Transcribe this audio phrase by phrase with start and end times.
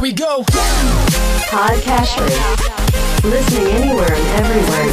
[0.00, 0.40] Here we go.
[1.52, 2.16] Podcast
[3.20, 4.88] Listening anywhere and everywhere.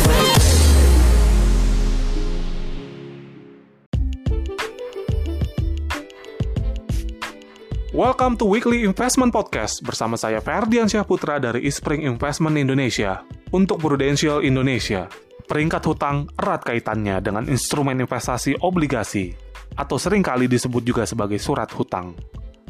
[7.96, 13.24] Welcome to Weekly Investment Podcast bersama saya Ferdian Syahputra dari Ispring Investment Indonesia
[13.56, 15.08] untuk Prudential Indonesia.
[15.48, 19.32] Peringkat hutang erat kaitannya dengan instrumen investasi obligasi
[19.80, 22.12] atau sering kali disebut juga sebagai surat hutang.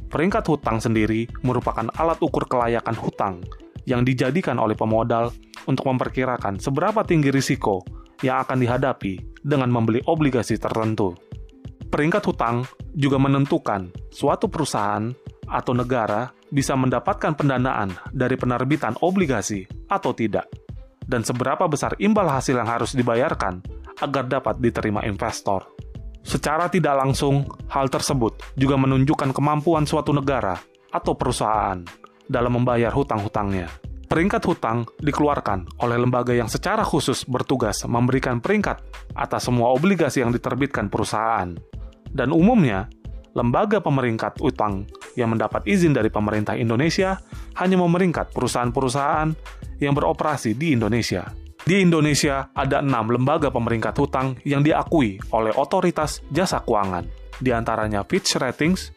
[0.08, 3.36] Peringkat hutang sendiri merupakan alat ukur kelayakan hutang
[3.84, 5.36] yang dijadikan oleh pemodal
[5.68, 7.84] untuk memperkirakan seberapa tinggi risiko
[8.24, 11.12] yang akan dihadapi dengan membeli obligasi tertentu.
[11.88, 12.64] Peringkat hutang
[12.96, 15.12] juga menentukan suatu perusahaan
[15.48, 20.48] atau negara bisa mendapatkan pendanaan dari penerbitan obligasi atau tidak,
[21.08, 23.64] dan seberapa besar imbal hasil yang harus dibayarkan
[24.04, 25.68] agar dapat diterima investor.
[26.24, 30.58] Secara tidak langsung, hal tersebut juga menunjukkan kemampuan suatu negara
[30.92, 31.80] atau perusahaan
[32.28, 33.72] dalam membayar hutang-hutangnya.
[34.08, 38.80] Peringkat hutang dikeluarkan oleh lembaga yang secara khusus bertugas memberikan peringkat
[39.12, 41.52] atas semua obligasi yang diterbitkan perusahaan
[42.16, 42.88] dan umumnya
[43.36, 44.88] lembaga pemeringkat utang
[45.20, 47.20] yang mendapat izin dari pemerintah Indonesia
[47.60, 49.30] hanya memeringkat perusahaan-perusahaan
[49.84, 51.28] yang beroperasi di Indonesia.
[51.68, 57.04] Di Indonesia ada enam lembaga pemeringkat hutang yang diakui oleh otoritas jasa keuangan,
[57.44, 58.96] di antaranya Fitch Ratings,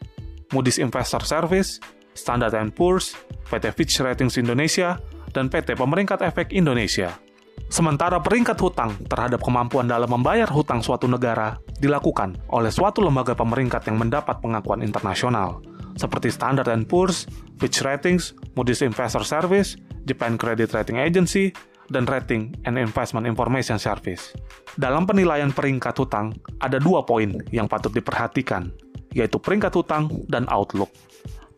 [0.55, 1.83] Moody's Investor Service,
[2.15, 3.11] Standard Poor's,
[3.51, 4.95] PT Fitch Ratings Indonesia,
[5.35, 7.11] dan PT Pemeringkat Efek Indonesia.
[7.67, 13.83] Sementara peringkat hutang terhadap kemampuan dalam membayar hutang suatu negara dilakukan oleh suatu lembaga pemeringkat
[13.91, 15.59] yang mendapat pengakuan internasional,
[15.99, 17.27] seperti Standard Poor's,
[17.59, 19.75] Fitch Ratings, Moody's Investor Service,
[20.07, 21.51] Japan Credit Rating Agency,
[21.91, 24.31] dan Rating and Investment Information Service.
[24.79, 26.31] Dalam penilaian peringkat hutang,
[26.63, 28.71] ada dua poin yang patut diperhatikan,
[29.11, 30.89] yaitu peringkat hutang dan outlook.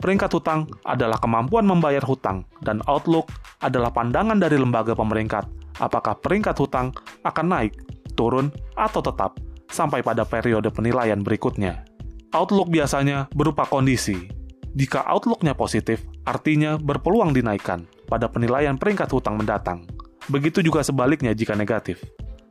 [0.02, 3.32] Peringkat hutang adalah kemampuan membayar hutang, dan outlook
[3.64, 6.94] adalah pandangan dari lembaga pemeringkat apakah peringkat hutang
[7.26, 7.74] akan naik,
[8.14, 9.40] turun, atau tetap
[9.72, 11.88] sampai pada periode penilaian berikutnya.
[12.34, 14.30] Outlook biasanya berupa kondisi.
[14.74, 19.86] Jika outlooknya positif, artinya berpeluang dinaikkan pada penilaian peringkat hutang mendatang.
[20.32, 22.00] Begitu juga sebaliknya jika negatif.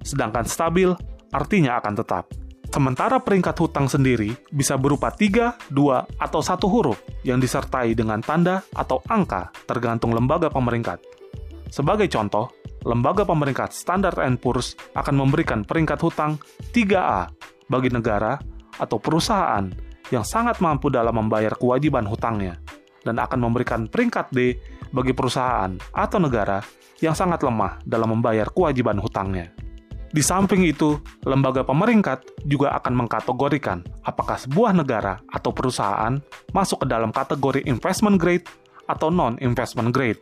[0.02, 0.92] Sedangkan stabil,
[1.32, 2.24] artinya akan tetap.
[2.72, 8.64] Sementara peringkat hutang sendiri bisa berupa tiga, dua, atau satu huruf yang disertai dengan tanda
[8.72, 10.96] atau angka tergantung lembaga pemeringkat.
[11.68, 12.48] Sebagai contoh,
[12.88, 16.40] lembaga pemeringkat Standard Poor's akan memberikan peringkat hutang
[16.72, 17.28] 3A
[17.68, 18.40] bagi negara
[18.80, 19.68] atau perusahaan
[20.08, 22.56] yang sangat mampu dalam membayar kewajiban hutangnya,
[23.04, 24.56] dan akan memberikan peringkat D
[24.92, 26.60] bagi perusahaan atau negara
[27.02, 29.50] yang sangat lemah dalam membayar kewajiban hutangnya.
[30.12, 36.20] Di samping itu, lembaga pemeringkat juga akan mengkategorikan apakah sebuah negara atau perusahaan
[36.52, 38.44] masuk ke dalam kategori investment grade
[38.92, 40.20] atau non-investment grade.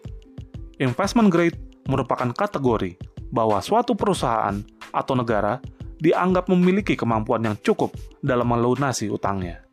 [0.79, 1.59] Investment grade
[1.91, 2.95] merupakan kategori
[3.35, 4.63] bahwa suatu perusahaan
[4.95, 5.59] atau negara
[5.99, 7.91] dianggap memiliki kemampuan yang cukup
[8.23, 9.67] dalam melunasi utangnya.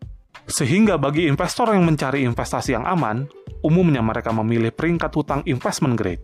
[0.49, 3.29] Sehingga bagi investor yang mencari investasi yang aman,
[3.65, 6.21] umumnya mereka memilih peringkat hutang investment grade.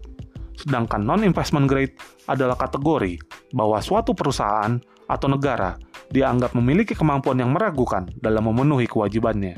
[0.54, 1.98] Sedangkan non-investment grade
[2.30, 3.18] adalah kategori
[3.54, 4.78] bahwa suatu perusahaan
[5.10, 5.76] atau negara
[6.14, 9.58] dianggap memiliki kemampuan yang meragukan dalam memenuhi kewajibannya.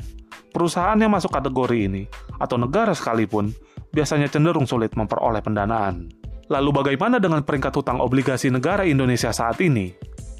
[0.50, 2.08] Perusahaan yang masuk kategori ini,
[2.40, 3.52] atau negara sekalipun,
[3.92, 6.08] biasanya cenderung sulit memperoleh pendanaan.
[6.48, 9.92] Lalu bagaimana dengan peringkat hutang obligasi negara Indonesia saat ini?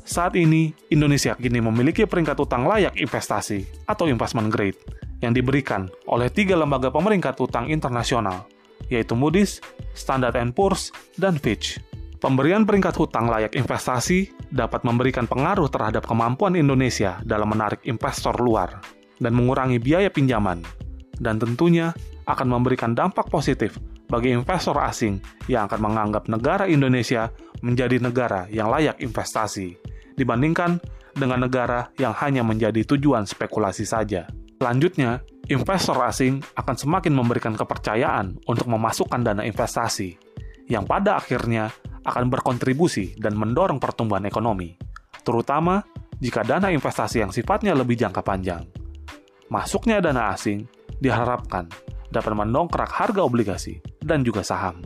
[0.07, 4.79] Saat ini, Indonesia kini memiliki peringkat hutang layak investasi atau investment grade
[5.25, 8.44] yang diberikan oleh tiga lembaga pemeringkat hutang internasional,
[8.93, 9.60] yaitu Moody's,
[9.97, 11.81] Standard Poor's, dan Fitch.
[12.16, 18.81] Pemberian peringkat hutang layak investasi dapat memberikan pengaruh terhadap kemampuan Indonesia dalam menarik investor luar
[19.21, 20.65] dan mengurangi biaya pinjaman,
[21.21, 21.93] dan tentunya
[22.25, 23.77] akan memberikan dampak positif
[24.09, 25.19] bagi investor asing
[25.50, 29.77] yang akan menganggap negara Indonesia menjadi negara yang layak investasi,
[30.16, 30.81] dibandingkan
[31.16, 34.28] dengan negara yang hanya menjadi tujuan spekulasi saja.
[34.56, 35.21] Selanjutnya,
[35.53, 40.16] investor asing akan semakin memberikan kepercayaan untuk memasukkan dana investasi,
[40.66, 41.71] yang pada akhirnya
[42.07, 44.78] akan berkontribusi dan mendorong pertumbuhan ekonomi,
[45.27, 45.83] terutama
[46.22, 48.65] jika dana investasi yang sifatnya lebih jangka panjang.
[49.53, 50.65] Masuknya dana asing
[50.98, 51.69] diharapkan
[52.09, 54.81] dapat mendongkrak harga obligasi dan juga saham.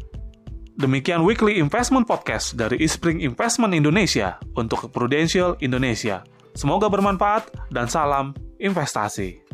[0.81, 6.25] Demikian Weekly Investment Podcast dari Ispring Investment Indonesia untuk Prudential Indonesia.
[6.57, 9.50] Semoga bermanfaat dan salam investasi.